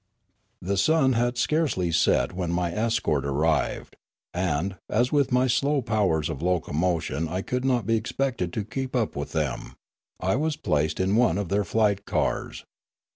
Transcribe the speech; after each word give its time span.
The 0.63 0.77
sun 0.77 1.13
had 1.13 1.37
scarcely 1.37 1.91
set 1.91 2.33
when 2.33 2.51
my 2.51 2.71
escort 2.71 3.23
arrived; 3.23 3.95
and, 4.33 4.77
as 4.89 5.11
with 5.11 5.31
my 5.31 5.45
slow 5.45 5.83
powers 5.83 6.27
of 6.27 6.41
locomotion 6.41 7.27
I 7.27 7.43
could 7.43 7.63
not 7.63 7.85
be 7.85 7.97
expected 7.97 8.51
to 8.53 8.63
keep 8.65 8.95
up 8.95 9.15
with 9.15 9.33
them, 9.33 9.75
I 10.19 10.37
was 10.37 10.55
placed 10.55 10.99
in 10.99 11.15
one 11.15 11.37
of 11.37 11.49
their 11.49 11.63
flight 11.63 12.05
cars. 12.07 12.65